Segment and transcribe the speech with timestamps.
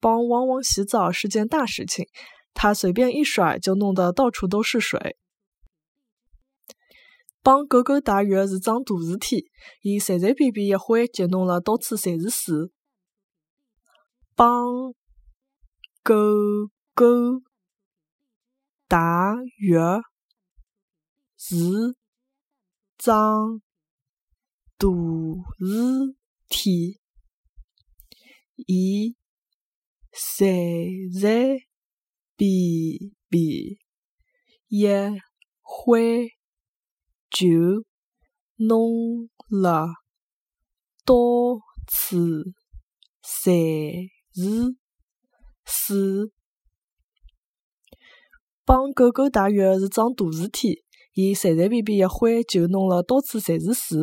[0.00, 2.08] 帮汪汪洗澡是件大事情，
[2.54, 5.16] 他随便一甩就弄得到处都是水。
[7.42, 9.50] 帮狗狗汏浴是桩大事体，
[9.82, 12.70] 伊随随便便一挥就弄了到处侪是水。
[14.34, 14.92] 帮
[16.02, 16.14] 狗
[16.94, 17.06] 狗
[18.88, 19.76] 汏浴
[21.36, 21.94] 是
[22.98, 23.62] 桩
[24.76, 26.16] 大事
[26.48, 27.00] 体，
[28.56, 29.16] 伊
[30.12, 31.66] 随随
[32.36, 32.48] 便
[33.28, 33.76] 便
[34.68, 34.86] 一
[35.60, 36.28] 挥。
[37.30, 37.46] 就
[38.56, 39.86] 弄了
[41.04, 41.14] 到
[41.86, 42.16] 处
[43.22, 44.76] 侪是
[45.64, 46.32] 水。
[48.64, 50.82] 帮狗狗汏浴是桩大事体，
[51.14, 53.96] 伊随随便便一挥就弄了到处侪是水。